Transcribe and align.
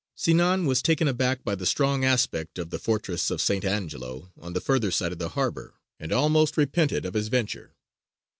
Sinān 0.17 0.65
was 0.65 0.81
taken 0.81 1.07
aback 1.07 1.43
by 1.43 1.53
the 1.53 1.63
strong 1.67 2.03
aspect 2.03 2.57
of 2.57 2.71
the 2.71 2.79
fortress 2.79 3.29
of 3.29 3.39
St. 3.39 3.63
Angelo 3.63 4.31
on 4.35 4.53
the 4.53 4.59
further 4.59 4.89
side 4.89 5.11
of 5.11 5.19
the 5.19 5.29
harbour, 5.37 5.75
and 5.99 6.11
almost 6.11 6.57
repented 6.57 7.05
of 7.05 7.13
his 7.13 7.27
venture. 7.27 7.75